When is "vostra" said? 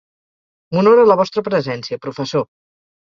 1.21-1.43